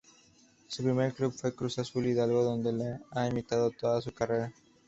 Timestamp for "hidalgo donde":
2.07-2.97